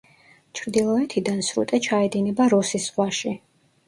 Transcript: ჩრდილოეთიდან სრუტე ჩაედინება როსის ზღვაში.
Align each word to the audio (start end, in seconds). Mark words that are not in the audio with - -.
ჩრდილოეთიდან 0.59 1.43
სრუტე 1.49 1.79
ჩაედინება 1.87 2.47
როსის 2.55 2.87
ზღვაში. 2.89 3.35